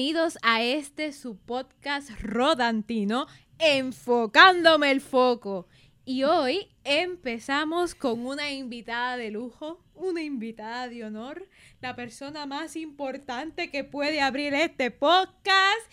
[0.00, 3.26] Bienvenidos a este su podcast rodantino,
[3.58, 5.66] enfocándome el foco.
[6.06, 11.46] Y hoy empezamos con una invitada de lujo, una invitada de honor,
[11.82, 15.92] la persona más importante que puede abrir este podcast,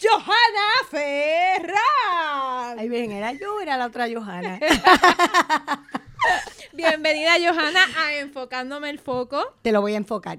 [0.00, 2.78] Johanna Ferran.
[2.78, 4.58] Ahí bien, ¿era yo era la otra Johanna?
[6.72, 9.58] Bienvenida, Johanna, a Enfocándome el Foco.
[9.60, 10.38] Te lo voy a enfocar.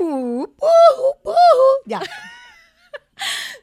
[0.00, 0.48] Uh, uh,
[1.22, 1.34] uh,
[1.86, 2.00] ya.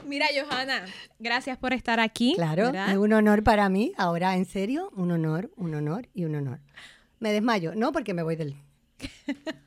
[0.05, 0.85] Mira, Johanna,
[1.19, 2.33] gracias por estar aquí.
[2.35, 2.91] Claro, ¿verdad?
[2.91, 3.93] es un honor para mí.
[3.97, 6.59] Ahora, en serio, un honor, un honor y un honor.
[7.19, 8.55] Me desmayo, no porque me voy del...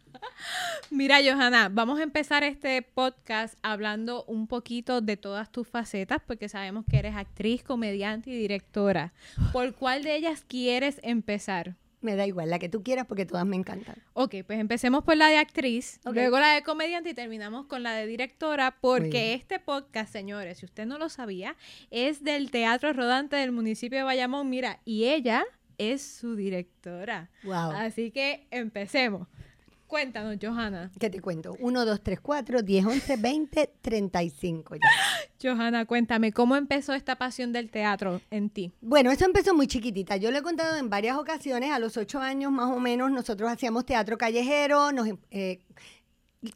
[0.90, 6.48] Mira, Johanna, vamos a empezar este podcast hablando un poquito de todas tus facetas, porque
[6.48, 9.12] sabemos que eres actriz, comediante y directora.
[9.52, 11.76] ¿Por cuál de ellas quieres empezar?
[12.00, 13.96] Me da igual, la que tú quieras porque todas me encantan.
[14.12, 17.92] Ok, pues empecemos por la de actriz, luego la de comediante y terminamos con la
[17.92, 21.56] de directora, porque este podcast, señores, si usted no lo sabía,
[21.90, 25.44] es del Teatro Rodante del municipio de Bayamón, mira, y ella
[25.76, 27.30] es su directora.
[27.42, 27.72] Wow.
[27.72, 29.26] Así que empecemos.
[29.88, 30.90] Cuéntanos, Johanna.
[31.00, 31.56] ¿Qué te cuento?
[31.60, 34.80] 1, 2, 3, 4, 10, 11, 20, 35 ya.
[35.42, 38.70] Johanna, cuéntame, ¿cómo empezó esta pasión del teatro en ti?
[38.82, 40.18] Bueno, eso empezó muy chiquitita.
[40.18, 41.70] Yo lo he contado en varias ocasiones.
[41.70, 45.60] A los ocho años más o menos nosotros hacíamos teatro callejero, nos eh,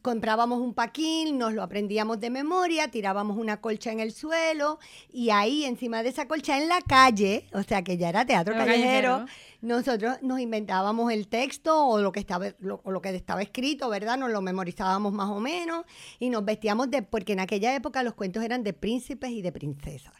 [0.01, 4.79] comprábamos un paquín, nos lo aprendíamos de memoria, tirábamos una colcha en el suelo
[5.11, 8.53] y ahí encima de esa colcha en la calle, o sea que ya era teatro
[8.53, 9.25] callejero, callejero.
[9.61, 13.89] nosotros nos inventábamos el texto o lo que estaba lo, o lo que estaba escrito,
[13.89, 14.17] ¿verdad?
[14.17, 15.83] Nos lo memorizábamos más o menos
[16.17, 19.51] y nos vestíamos de porque en aquella época los cuentos eran de príncipes y de
[19.51, 20.13] princesas.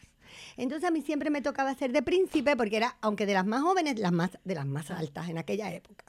[0.56, 3.62] Entonces a mí siempre me tocaba ser de príncipe porque era, aunque de las más
[3.62, 6.04] jóvenes, las más, de las más altas en aquella época.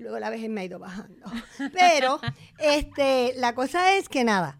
[0.00, 1.26] Luego la vejez me ha ido bajando.
[1.74, 2.20] Pero
[2.58, 4.58] este, la cosa es que nada,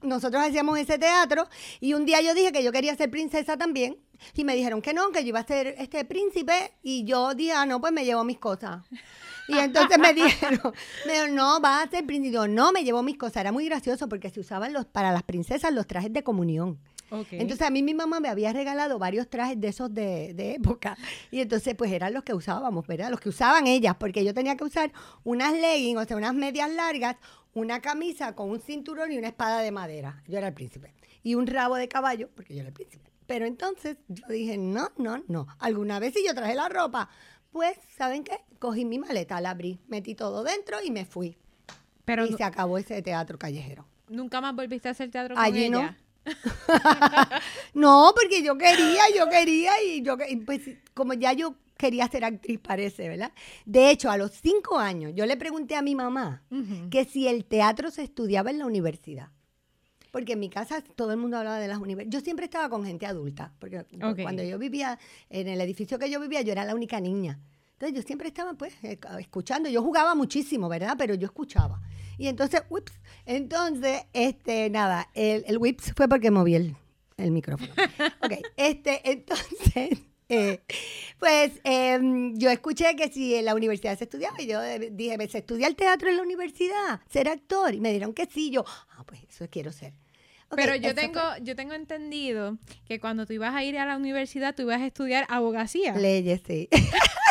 [0.00, 1.46] nosotros hacíamos ese teatro
[1.80, 3.98] y un día yo dije que yo quería ser princesa también
[4.34, 7.52] y me dijeron que no, que yo iba a ser este príncipe y yo dije,
[7.52, 8.82] ah, no, pues me llevo mis cosas.
[9.48, 10.72] Y entonces me dijeron,
[11.04, 12.34] me dijeron, no, vas a ser príncipe.
[12.34, 13.38] Yo, no, me llevo mis cosas.
[13.38, 16.80] Era muy gracioso porque se usaban los, para las princesas los trajes de comunión.
[17.10, 20.96] Entonces a mí mi mamá me había regalado varios trajes de esos de, de época.
[21.30, 23.10] Y entonces pues eran los que usábamos, ¿verdad?
[23.10, 24.92] Los que usaban ellas, porque yo tenía que usar
[25.22, 27.16] unas leggings, o sea, unas medias largas,
[27.54, 30.22] una camisa con un cinturón y una espada de madera.
[30.26, 30.92] Yo era el príncipe.
[31.22, 33.10] Y un rabo de caballo, porque yo era el príncipe.
[33.26, 35.46] Pero entonces yo dije, no, no, no.
[35.58, 37.08] Alguna vez si yo traje la ropa,
[37.52, 38.38] pues, ¿saben qué?
[38.58, 41.38] Cogí mi maleta, la abrí, metí todo dentro y me fui.
[42.04, 43.86] Pero y se acabó ese teatro callejero.
[44.08, 45.70] nunca más volviste a hacer teatro con Allí ella.
[45.70, 45.96] No,
[48.14, 50.62] porque yo quería, yo quería y yo, pues
[50.94, 53.32] como ya yo quería ser actriz, parece, ¿verdad?
[53.64, 56.42] De hecho, a los cinco años, yo le pregunté a mi mamá
[56.90, 59.28] que si el teatro se estudiaba en la universidad.
[60.10, 62.14] Porque en mi casa todo el mundo hablaba de las universidades.
[62.14, 63.84] Yo siempre estaba con gente adulta, porque
[64.22, 64.98] cuando yo vivía,
[65.28, 67.40] en el edificio que yo vivía, yo era la única niña.
[67.72, 69.68] Entonces yo siempre estaba pues eh, escuchando.
[69.68, 70.94] Yo jugaba muchísimo, ¿verdad?
[70.96, 71.80] Pero yo escuchaba.
[72.18, 72.92] Y entonces, ups,
[73.26, 76.76] entonces, este, nada, el, el whips fue porque moví el,
[77.16, 77.72] el micrófono.
[78.22, 79.98] Ok, este, entonces,
[80.28, 80.60] eh,
[81.18, 85.16] pues em, yo escuché que si en la universidad se estudiaba, y yo eh, dije,
[85.28, 87.00] ¿se estudia el teatro en la universidad?
[87.10, 87.74] ¿Ser actor?
[87.74, 89.94] Y me dijeron que sí, yo, ah, pues eso quiero ser.
[90.56, 94.54] Pero yo tengo, yo tengo entendido que cuando tú ibas a ir a la universidad,
[94.54, 95.94] tú ibas a estudiar abogacía.
[95.96, 96.68] Leyes, sí.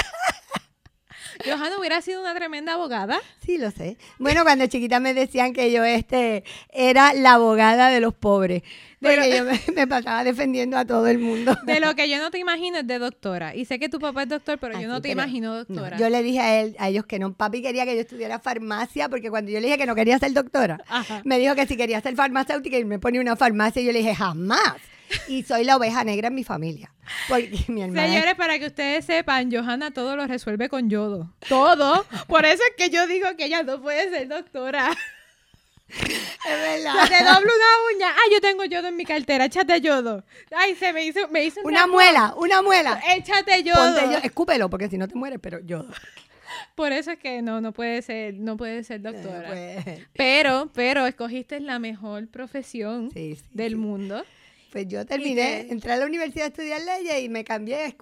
[1.46, 3.20] Johanna hubiera sido una tremenda abogada.
[3.46, 3.98] Sí, lo sé.
[4.20, 8.64] Bueno, cuando chiquita me decían que yo este era la abogada de los pobres.
[9.02, 11.58] Porque Pero- yo me, me pasaba defendiendo a todo el mundo.
[11.66, 13.54] De lo que yo no te imagino es de doctora.
[13.54, 15.98] Y sé que tu papá es doctor, pero yo no te imagino No, doctora.
[15.98, 17.34] yo le dije a él, a ellos que no.
[17.34, 20.32] Papi quería que yo estudiara farmacia porque cuando yo le dije que no quería ser
[20.32, 21.22] doctora, Ajá.
[21.26, 24.00] me dijo que si quería ser farmacéutica y me ponía una farmacia, y yo le
[24.00, 24.76] dije jamás.
[25.28, 26.94] Y soy la oveja negra en mi familia.
[27.28, 28.08] Porque mi hermana.
[28.08, 31.34] Señores, para que ustedes sepan, Johanna todo lo resuelve con yodo.
[31.50, 32.06] Todo.
[32.28, 34.92] Por eso es que yo digo que ella no puede ser doctora.
[35.88, 37.04] es verdad.
[37.04, 38.10] Se te dobla una uña.
[38.10, 39.46] Ay, yo tengo yodo en mi cartera.
[39.46, 40.24] Échate yodo.
[40.56, 43.02] Ay, se me hizo, me hizo un Una muela, una muela.
[43.16, 43.96] Échate yodo.
[43.96, 45.86] Ponte yo, escúpelo, porque si no te mueres, pero yo.
[46.76, 49.50] Por eso es que no, no puede ser, no puede ser doctora.
[50.14, 53.76] Pero, pero escogiste la mejor profesión sí, sí, del sí.
[53.76, 54.24] mundo.
[54.74, 57.96] Pues yo terminé, entré a la universidad a estudiar leyes y me cambié,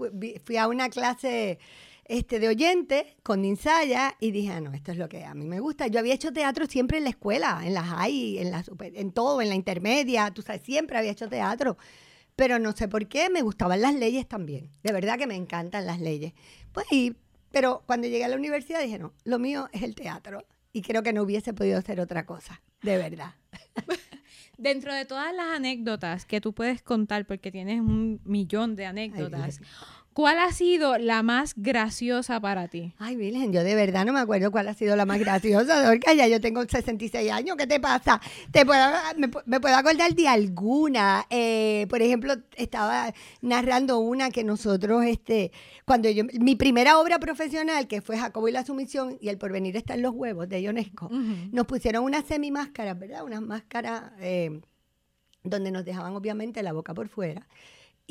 [0.46, 1.60] fui a una clase
[2.06, 5.46] este, de oyente con Ninsaya y dije, ah, no, esto es lo que a mí
[5.46, 5.88] me gusta.
[5.88, 9.12] Yo había hecho teatro siempre en la escuela, en la high, en, la super- en
[9.12, 11.76] todo, en la intermedia, tú sabes, siempre había hecho teatro.
[12.38, 14.72] Pero no sé por qué, me gustaban las leyes también.
[14.82, 16.32] De verdad que me encantan las leyes.
[16.72, 17.18] Pues, y,
[17.52, 20.46] pero cuando llegué a la universidad dije, no, lo mío es el teatro.
[20.72, 23.36] Y creo que no hubiese podido hacer otra cosa, de verdad.
[24.62, 29.60] Dentro de todas las anécdotas que tú puedes contar, porque tienes un millón de anécdotas,
[30.14, 32.94] ¿cuál ha sido la más graciosa para ti?
[32.98, 36.14] Ay, Virgen, yo de verdad no me acuerdo cuál ha sido la más graciosa, Dorca.
[36.14, 38.20] Ya yo tengo 66 años, ¿qué te pasa?
[38.52, 38.84] ¿Te puedo,
[39.18, 41.26] me, me puedo acordar de alguna.
[41.30, 45.52] Eh, por ejemplo, estaba narrando una que nosotros, este,
[45.86, 49.78] cuando yo, mi primera obra profesional, que fue Jacobo y la sumisión y el porvenir
[49.78, 51.50] está en los huevos de Ionesco, Ujú.
[51.52, 53.24] nos pusieron unas semimáscaras, ¿verdad?
[53.24, 54.62] Unas máscaras eh,
[55.44, 57.48] donde nos dejaban obviamente la boca por fuera.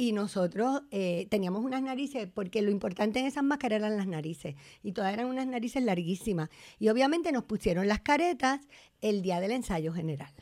[0.01, 4.55] Y nosotros eh, teníamos unas narices, porque lo importante en esas máscaras eran las narices.
[4.83, 6.49] Y todas eran unas narices larguísimas.
[6.79, 8.63] Y obviamente nos pusieron las caretas
[9.03, 10.33] el día del ensayo general.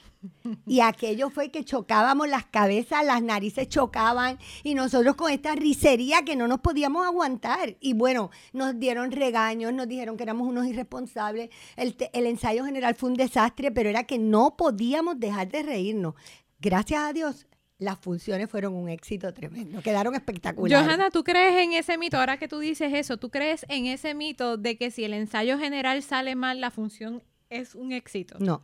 [0.65, 6.23] Y aquello fue que chocábamos las cabezas, las narices chocaban y nosotros con esta risería
[6.23, 7.77] que no nos podíamos aguantar.
[7.81, 11.51] Y bueno, nos dieron regaños, nos dijeron que éramos unos irresponsables.
[11.75, 16.15] El, el ensayo general fue un desastre, pero era que no podíamos dejar de reírnos.
[16.61, 20.87] Gracias a Dios, las funciones fueron un éxito tremendo, quedaron espectaculares.
[20.87, 22.19] Johanna, ¿tú crees en ese mito?
[22.19, 25.59] Ahora que tú dices eso, ¿tú crees en ese mito de que si el ensayo
[25.59, 28.37] general sale mal, la función es un éxito?
[28.41, 28.63] No.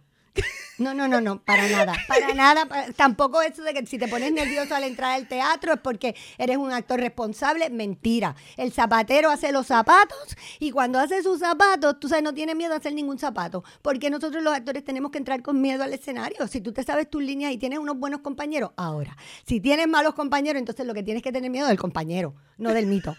[0.77, 4.09] No, no, no, no, para nada, para nada, pa- tampoco eso de que si te
[4.09, 8.35] pones nervioso al entrar al teatro es porque eres un actor responsable, mentira.
[8.57, 12.75] El zapatero hace los zapatos y cuando hace sus zapatos, tú sabes, no tiene miedo
[12.75, 16.49] a hacer ningún zapato, porque nosotros los actores tenemos que entrar con miedo al escenario.
[16.49, 19.17] Si tú te sabes tus líneas y tienes unos buenos compañeros, ahora,
[19.47, 22.75] si tienes malos compañeros, entonces lo que tienes que tener miedo es del compañero, no
[22.75, 23.17] del mito.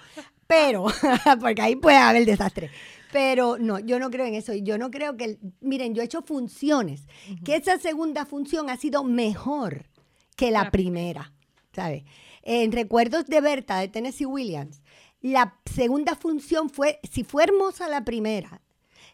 [0.47, 0.87] Pero,
[1.39, 2.69] porque ahí puede haber desastre.
[3.15, 4.51] Pero no, yo no creo en eso.
[4.53, 7.07] Y Yo no creo que, el- miren, yo he hecho funciones,
[7.45, 9.85] que esa segunda función ha sido mejor
[10.35, 11.31] que la La primera,
[11.73, 12.03] ¿sabes?
[12.41, 14.81] En Recuerdos de Berta, de Tennessee Williams,
[15.21, 18.61] la segunda función fue, si fue hermosa la primera,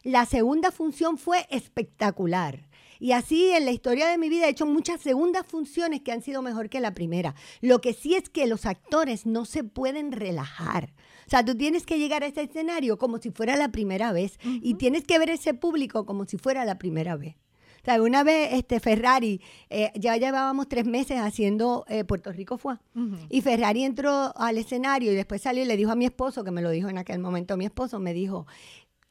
[0.02, 2.68] la segunda función fue espectacular.
[3.02, 6.22] Y así en la historia de mi vida he hecho muchas segundas funciones que han
[6.22, 7.34] sido mejor que la primera.
[7.60, 10.94] Lo que sí es que los actores no se pueden relajar.
[11.26, 14.38] O sea, tú tienes que llegar a ese escenario como si fuera la primera vez
[14.44, 17.34] y tienes que ver ese público como si fuera la primera vez.
[17.82, 22.56] O sea, una vez este Ferrari, eh, ya llevábamos tres meses haciendo eh, Puerto Rico
[22.56, 22.76] fue.
[23.28, 26.52] Y Ferrari entró al escenario y después salió y le dijo a mi esposo, que
[26.52, 28.46] me lo dijo en aquel momento mi esposo, me dijo,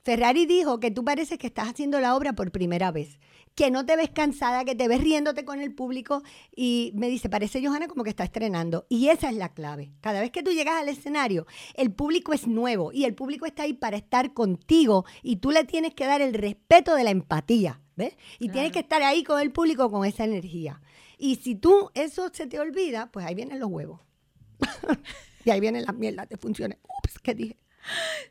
[0.04, 3.20] Ferrari dijo que tú pareces que estás haciendo la obra por primera vez,
[3.56, 6.24] que no te ves cansada, que te ves riéndote con el público
[6.56, 8.86] y me dice, parece Johanna como que está estrenando.
[8.90, 9.92] Y esa es la clave.
[10.02, 11.46] Cada vez que tú llegas al escenario,
[11.76, 15.64] el público es nuevo y el público está ahí para estar contigo y tú le
[15.64, 18.16] tienes que dar el respeto de la empatía, ¿ves?
[18.40, 20.82] Y tienes que estar ahí con el público con esa energía.
[21.18, 24.02] Y si tú eso se te olvida, pues ahí vienen los huevos.
[25.46, 26.78] y ahí vienen las mierdas de funciones.
[26.84, 27.58] Ups, ¿qué dije?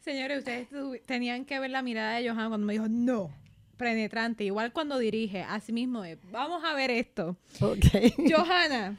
[0.01, 0.69] Señores, ustedes
[1.07, 3.31] tenían que ver la mirada de Johanna cuando me dijo, no,
[3.81, 4.45] penetrante.
[4.45, 6.19] Igual cuando dirige, así mismo es.
[6.31, 7.37] Vamos a ver esto.
[7.61, 7.85] Ok.
[8.33, 8.97] Johanna,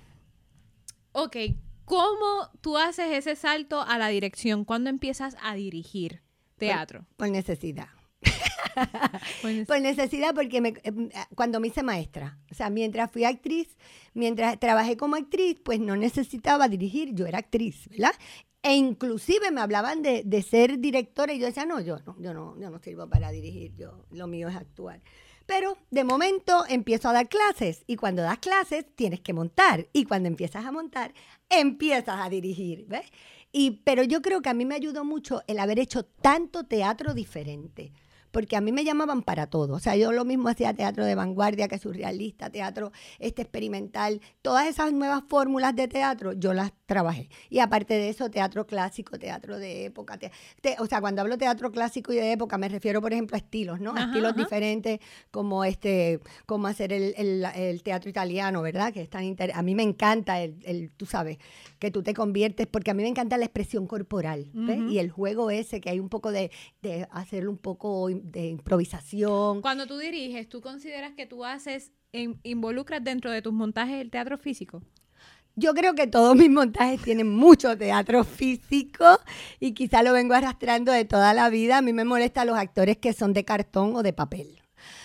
[1.14, 1.36] ok,
[1.86, 4.66] ¿cómo tú haces ese salto a la dirección?
[4.66, 6.22] ¿Cuándo empiezas a dirigir
[6.58, 7.06] teatro?
[7.18, 7.88] Por necesidad.
[9.68, 10.94] Por necesidad, porque me- eh,
[11.36, 13.76] cuando me hice maestra, o sea, mientras fui actriz,
[14.14, 18.14] mientras trabajé como actriz, pues no necesitaba dirigir, yo era actriz, ¿verdad?
[18.64, 22.34] E inclusive me hablaban de, de ser directora y yo decía, no, yo no, yo
[22.34, 25.02] no, yo no sirvo para dirigir, yo, lo mío es actuar.
[25.48, 30.06] Pero de momento empiezo a dar clases y cuando das clases tienes que montar y
[30.06, 31.14] cuando empiezas a montar
[31.50, 33.12] empiezas a dirigir, ¿ves?
[33.52, 37.14] Y, pero yo creo que a mí me ayudó mucho el haber hecho tanto teatro
[37.14, 37.92] diferente.
[38.32, 39.76] Porque a mí me llamaban para todo.
[39.76, 44.22] O sea, yo lo mismo hacía teatro de vanguardia que surrealista, teatro este experimental.
[44.42, 47.30] Todas esas nuevas fórmulas de teatro yo las trabajé.
[47.50, 50.18] Y aparte de eso, teatro clásico, teatro de época.
[50.18, 53.36] te- te- o sea, cuando hablo teatro clásico y de época, me refiero, por ejemplo,
[53.36, 53.94] a estilos, ¿no?
[53.96, 54.42] A estilos ajá.
[54.44, 58.94] diferentes, como este, como hacer el, el- el teatro italiano, ¿verdad?
[58.94, 61.38] Que es tan inter- A mí me encanta el, el, tú sabes,
[61.80, 64.80] que tú te conviertes, porque a mí me encanta la expresión corporal, ¿ves?
[64.90, 69.62] Y el juego ese, que hay un poco de, de hacerlo un poco de improvisación.
[69.62, 74.10] Cuando tú diriges, ¿tú consideras que tú haces, in- involucras dentro de tus montajes el
[74.12, 74.82] teatro físico?
[75.56, 79.20] Yo creo que todos mis montajes tienen mucho teatro físico
[79.60, 81.80] y quizá lo vengo arrastrando de toda la vida.
[81.80, 84.62] A mí me molestan los actores que son de cartón o de papel.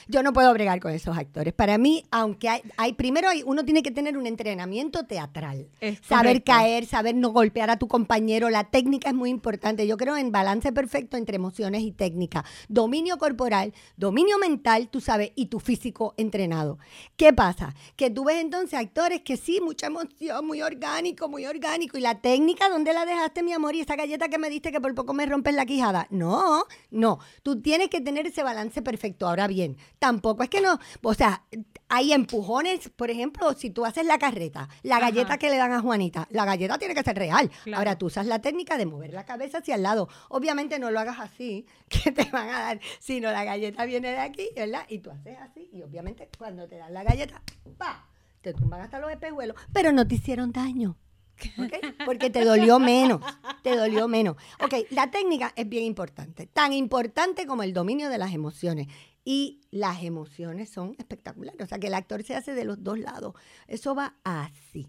[0.08, 1.52] Yo no puedo bregar con esos actores.
[1.52, 5.68] Para mí, aunque hay, hay primero hay, uno tiene que tener un entrenamiento teatral.
[5.80, 6.52] Es saber correcto.
[6.52, 8.48] caer, saber no golpear a tu compañero.
[8.48, 9.86] La técnica es muy importante.
[9.86, 12.44] Yo creo en balance perfecto entre emociones y técnica.
[12.68, 16.78] Dominio corporal, dominio mental, tú sabes, y tu físico entrenado.
[17.16, 17.75] ¿Qué pasa?
[17.96, 21.98] Que tú ves entonces actores que sí, mucha emoción, muy orgánico, muy orgánico.
[21.98, 23.75] Y la técnica, ¿dónde la dejaste, mi amor?
[23.75, 26.06] Y esa galleta que me diste que por poco me rompes la quijada.
[26.10, 27.18] No, no.
[27.42, 29.26] Tú tienes que tener ese balance perfecto.
[29.26, 29.76] Ahora bien, bien.
[29.98, 31.42] Tampoco es que no, o sea,
[31.88, 35.06] hay empujones, por ejemplo, si tú haces la carreta, la Ajá.
[35.06, 37.50] galleta que le dan a Juanita, la galleta tiene que ser real.
[37.64, 37.78] Claro.
[37.78, 40.08] Ahora tú usas la técnica de mover la cabeza hacia el lado.
[40.28, 44.18] Obviamente no lo hagas así, que te van a dar, sino la galleta viene de
[44.18, 44.84] aquí, ¿verdad?
[44.88, 47.40] Y tú haces así, y obviamente cuando te dan la galleta,
[47.78, 48.06] ¡pa!
[48.42, 50.96] Te tumban hasta los espejuelos, pero no te hicieron daño.
[51.58, 52.04] ¿ok?
[52.04, 53.20] Porque te dolió menos,
[53.62, 54.36] te dolió menos.
[54.62, 58.88] Ok, la técnica es bien importante, tan importante como el dominio de las emociones.
[59.28, 62.97] Y las emociones son espectaculares, o sea que el actor se hace de los dos
[62.97, 63.35] lados.
[63.66, 64.88] Eso va así,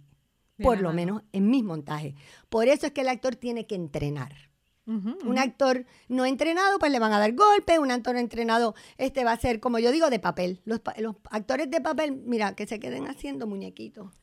[0.62, 2.14] por lo menos en mis montajes.
[2.48, 4.34] Por eso es que el actor tiene que entrenar.
[4.86, 7.80] Un actor no entrenado, pues le van a dar golpes.
[7.80, 10.62] Un actor entrenado, este va a ser, como yo digo, de papel.
[10.64, 14.14] Los, los actores de papel, mira, que se queden haciendo muñequitos.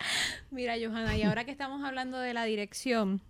[0.50, 3.22] Mira, Johanna, y ahora que estamos hablando de la dirección,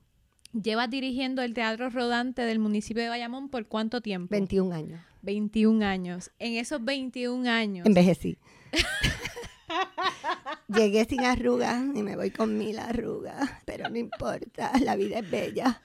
[0.53, 4.31] ¿llevas dirigiendo el teatro rodante del municipio de Bayamón por cuánto tiempo?
[4.31, 5.01] 21 años.
[5.23, 6.31] 21 años.
[6.39, 8.39] En esos 21 años, Envejecí.
[10.69, 15.31] Llegué sin arrugas y me voy con mil arrugas, pero no importa, la vida es
[15.31, 15.83] bella.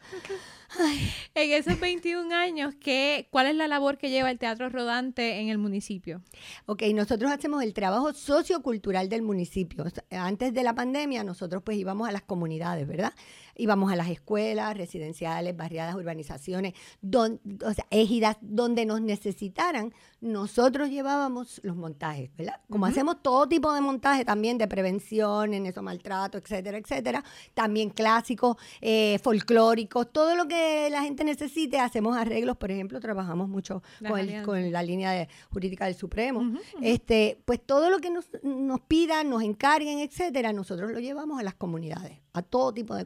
[1.34, 5.50] en esos 21 años, ¿qué, ¿cuál es la labor que lleva el teatro rodante en
[5.50, 6.22] el municipio?
[6.66, 9.86] Ok, nosotros hacemos el trabajo sociocultural del municipio.
[10.12, 13.14] Antes de la pandemia, nosotros pues íbamos a las comunidades, ¿verdad?
[13.56, 20.90] Íbamos a las escuelas, residenciales, barriadas, urbanizaciones, don- o sea, égidas, donde nos necesitaran, nosotros
[20.90, 22.60] llevábamos los montajes, ¿verdad?
[22.70, 27.90] Como hacemos todo tipo de montaje también de prevención, en eso maltrato, etcétera, etcétera, también
[27.92, 33.84] clásicos, eh, folclóricos, todo lo que la gente necesite, hacemos arreglos, por ejemplo, trabajamos mucho
[34.00, 34.46] con, el- alianzas.
[34.46, 36.42] con la línea de- jurídica del Supremo.
[36.82, 41.44] Este, pues todo lo que nos, nos pidan, nos encarguen, etcétera, nosotros lo llevamos a
[41.44, 43.06] las comunidades, a todo tipo de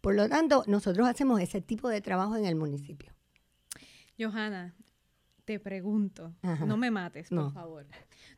[0.00, 3.12] Por lo tanto, nosotros hacemos ese tipo de trabajo en el municipio.
[4.18, 4.74] Johanna,
[5.44, 6.64] te pregunto, Ajá.
[6.66, 7.50] no me mates, por No.
[7.50, 7.86] favor.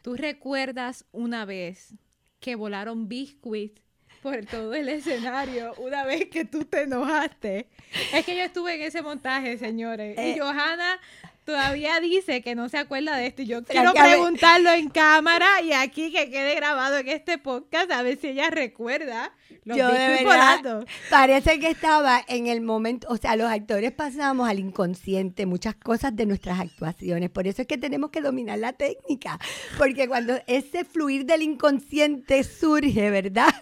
[0.02, 1.94] ¿Tú recuerdas una vez
[2.40, 3.82] que volaron biscuits
[4.22, 7.68] por todo el escenario una vez que tú te enojaste?
[8.12, 10.16] Es que yo estuve en ese montaje, señores.
[10.18, 10.34] Eh.
[10.36, 10.98] y Johanna
[11.44, 13.42] todavía dice que no se acuerda de esto.
[13.42, 17.90] Y yo quiero que preguntarlo en cámara y aquí que quede grabado en este podcast
[17.90, 19.32] a ver si ella recuerda
[19.64, 20.86] los Yo de biscuits verdad-.
[21.10, 26.14] Parece que estaba en el momento, o sea, los actores pasamos al inconsciente muchas cosas
[26.14, 27.30] de nuestras actuaciones.
[27.30, 29.38] Por eso es que tenemos que dominar la técnica,
[29.78, 33.52] porque cuando ese fluir del inconsciente surge, ¿verdad?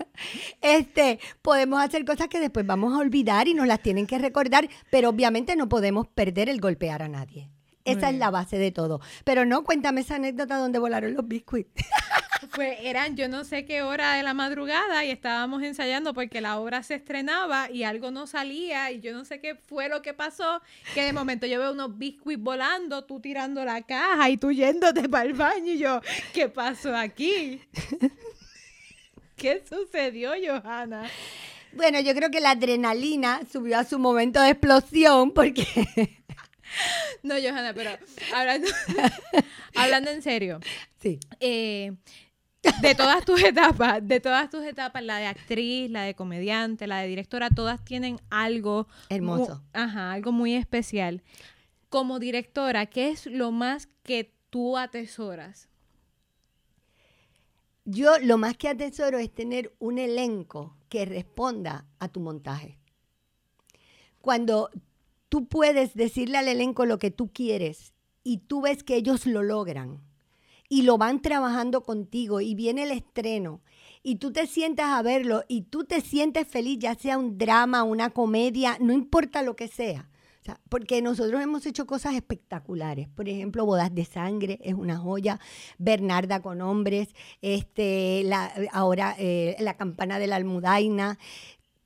[0.61, 4.69] Este, podemos hacer cosas que después vamos a olvidar y nos las tienen que recordar,
[4.91, 7.51] pero obviamente no podemos perder el golpear a nadie.
[7.85, 9.01] Esa es la base de todo.
[9.25, 11.71] Pero no, cuéntame esa anécdota donde volaron los biscuits.
[12.55, 16.59] Pues eran yo no sé qué hora de la madrugada y estábamos ensayando porque la
[16.59, 20.15] obra se estrenaba y algo no salía y yo no sé qué fue lo que
[20.15, 20.63] pasó,
[20.95, 25.09] que de momento yo veo unos biscuits volando, tú tirando la caja y tú yéndote
[25.11, 26.01] para el baño y yo,
[26.33, 27.61] ¿qué pasó aquí?
[29.37, 31.09] ¿Qué sucedió, Johanna?
[31.73, 36.20] Bueno, yo creo que la adrenalina subió a su momento de explosión porque...
[37.23, 37.91] No, Johanna, pero
[38.35, 38.69] hablando,
[39.75, 40.61] hablando en serio,
[41.01, 41.19] sí.
[41.41, 41.93] eh,
[42.83, 47.01] de todas tus etapas, de todas tus etapas, la de actriz, la de comediante, la
[47.01, 49.63] de directora, todas tienen algo Hermoso.
[49.73, 51.23] ajá, algo muy especial.
[51.89, 55.69] Como directora, ¿qué es lo más que tú atesoras?
[57.85, 62.79] Yo lo más que atesoro es tener un elenco que responda a tu montaje.
[64.21, 64.71] Cuando
[65.31, 69.43] tú puedes decirle al elenco lo que tú quieres y tú ves que ellos lo
[69.43, 70.03] logran
[70.69, 73.63] y lo van trabajando contigo y viene el estreno
[74.03, 77.83] y tú te sientas a verlo y tú te sientes feliz, ya sea un drama,
[77.85, 80.11] una comedia, no importa lo que sea.
[80.69, 83.09] Porque nosotros hemos hecho cosas espectaculares.
[83.09, 85.39] Por ejemplo, Bodas de Sangre es una joya.
[85.79, 87.15] Bernarda con hombres.
[87.41, 88.29] Este,
[88.73, 91.19] ahora eh, La Campana de la Almudaina.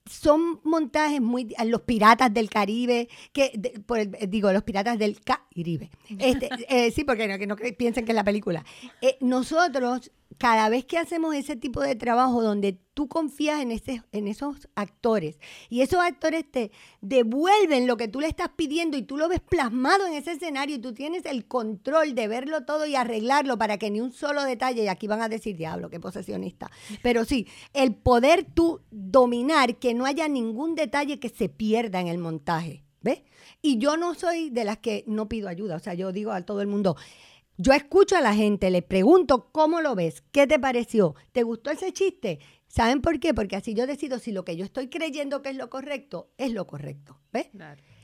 [0.08, 1.54] Son montajes muy.
[1.66, 3.08] Los Piratas del Caribe.
[3.32, 5.90] que de- por el- Digo, los Piratas del Caribe.
[6.18, 8.64] Este, eh, sí, porque no, que no piensen que es la película.
[9.00, 13.70] Eh, nosotros, cada vez que hacemos ese tipo de trabajo donde tú confías en,
[14.28, 15.38] esos actores
[15.68, 19.40] y esos actores te devuelven lo que tú le estás pidiendo y tú lo ves
[19.40, 23.78] plasmado en ese escenario y tú tienes el control de verlo todo y arreglarlo para
[23.78, 26.70] que ni un solo detalle, y aquí van a decir, diablo, qué posesionista,
[27.02, 32.08] pero sí, el poder tú dominar que no haya ningún detalle que se pierda en
[32.08, 33.22] el montaje, ¿ves?
[33.60, 36.42] Y yo no soy de las que no pido ayuda, o sea, yo digo a
[36.42, 36.96] todo el mundo,
[37.56, 41.70] yo escucho a la gente, le pregunto cómo lo ves, qué te pareció, ¿te gustó
[41.70, 42.38] ese chiste?
[42.66, 43.32] ¿Saben por qué?
[43.34, 46.52] Porque así yo decido si lo que yo estoy creyendo que es lo correcto es
[46.52, 47.20] lo correcto.
[47.32, 47.48] ¿Ves?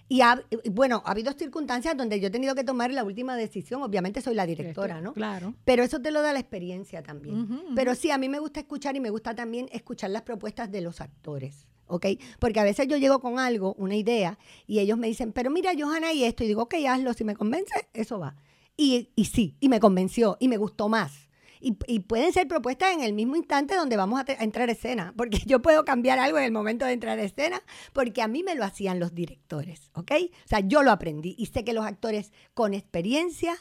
[0.08, 3.36] Y ha- y bueno, ha habido circunstancias donde yo he tenido que tomar la última
[3.36, 3.82] decisión.
[3.82, 5.12] Obviamente soy la directora, ¿no?
[5.12, 5.54] Claro.
[5.64, 7.36] Pero eso te lo da la experiencia también.
[7.76, 10.80] Pero sí, a mí me gusta escuchar y me gusta también escuchar las propuestas de
[10.80, 11.66] los actores.
[11.86, 12.06] ¿Ok?
[12.38, 14.38] Porque a veces yo llego con algo, una idea,
[14.68, 16.44] y ellos me dicen, pero mira, Johanna, y esto.
[16.44, 17.12] Y digo, ok, hazlo.
[17.14, 18.36] Si me convence, eso va.
[18.82, 21.28] Y, y sí, y me convenció, y me gustó más.
[21.60, 25.12] Y, y pueden ser propuestas en el mismo instante donde vamos a entrar a escena,
[25.18, 28.42] porque yo puedo cambiar algo en el momento de entrar a escena, porque a mí
[28.42, 30.12] me lo hacían los directores, ¿ok?
[30.32, 33.54] O sea, yo lo aprendí y sé que los actores con experiencia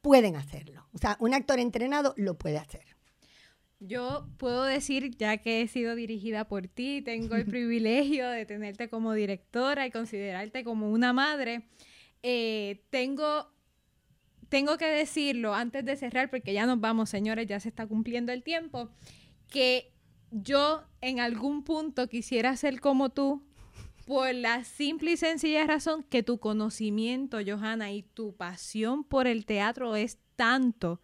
[0.00, 0.86] pueden hacerlo.
[0.92, 2.84] O sea, un actor entrenado lo puede hacer.
[3.80, 8.88] Yo puedo decir, ya que he sido dirigida por ti, tengo el privilegio de tenerte
[8.88, 11.64] como directora y considerarte como una madre,
[12.22, 13.51] eh, tengo,
[14.52, 18.32] tengo que decirlo antes de cerrar, porque ya nos vamos, señores, ya se está cumpliendo
[18.32, 18.90] el tiempo,
[19.48, 19.94] que
[20.30, 23.42] yo en algún punto quisiera ser como tú,
[24.04, 29.46] por la simple y sencilla razón que tu conocimiento, Johanna, y tu pasión por el
[29.46, 31.00] teatro es tanto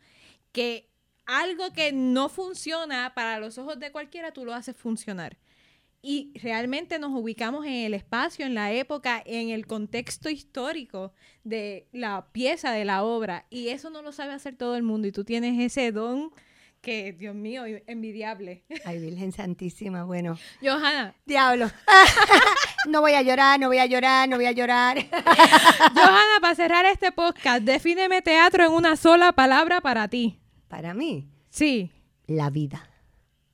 [0.52, 0.90] que
[1.24, 5.38] algo que no funciona para los ojos de cualquiera, tú lo haces funcionar.
[6.00, 11.12] Y realmente nos ubicamos en el espacio, en la época, en el contexto histórico
[11.42, 13.46] de la pieza, de la obra.
[13.50, 15.08] Y eso no lo sabe hacer todo el mundo.
[15.08, 16.30] Y tú tienes ese don
[16.80, 18.64] que, Dios mío, envidiable.
[18.84, 20.38] Ay, Virgen Santísima, bueno.
[20.62, 21.68] Johanna, Diablo.
[22.88, 24.98] no voy a llorar, no voy a llorar, no voy a llorar.
[25.94, 30.38] Johanna, para cerrar este podcast, defíneme teatro en una sola palabra para ti.
[30.68, 31.90] Para mí, Sí.
[32.28, 32.88] la vida.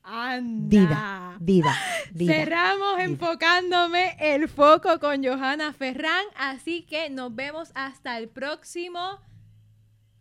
[0.03, 0.69] Anda.
[0.69, 1.75] Vida, vida,
[2.13, 2.35] vida.
[2.35, 9.19] Cerramos enfocándome el foco con Johanna Ferrán, así que nos vemos hasta el próximo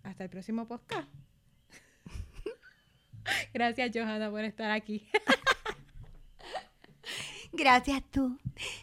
[0.04, 1.08] hasta el próximo podcast.
[3.54, 5.08] Gracias Johanna por estar aquí.
[7.54, 8.40] Gracias tú.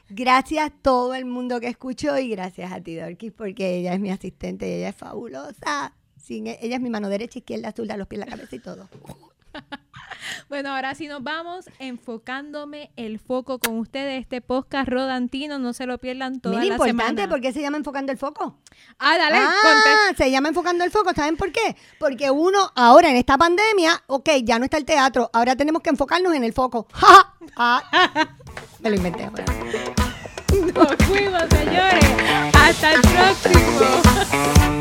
[0.09, 4.00] Gracias a todo el mundo que escuchó y gracias a ti, Dorkis, porque ella es
[4.00, 5.92] mi asistente y ella es fabulosa.
[6.16, 8.88] Sin e- ella es mi mano derecha, izquierda, azul, los pies, la cabeza y todo.
[10.48, 15.86] Bueno, ahora sí nos vamos enfocándome el foco con ustedes este podcast rodantino, no se
[15.86, 17.28] lo pierdan toda Mira, la importante, semana.
[17.28, 18.58] ¿por qué se llama Enfocando el Foco?
[18.98, 21.76] Ah, dale, Ah, se llama Enfocando el Foco, ¿saben por qué?
[21.98, 25.90] Porque uno, ahora en esta pandemia, ok, ya no está el teatro, ahora tenemos que
[25.90, 26.86] enfocarnos en el foco.
[26.92, 27.34] ¡Ja!
[27.56, 27.82] Ah,
[28.80, 29.28] me lo inventé.
[29.30, 29.52] bueno.
[30.74, 32.04] Nos fuimos, señores.
[32.54, 34.70] Hasta el próximo.